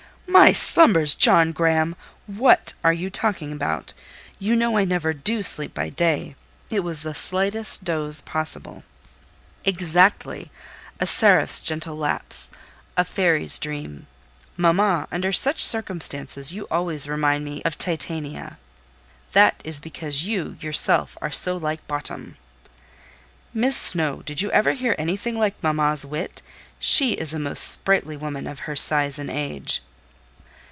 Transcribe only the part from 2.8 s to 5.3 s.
are you talking about? You know I never